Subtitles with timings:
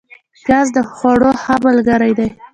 [0.45, 2.29] پیاز د خوړو ښه ملګری دی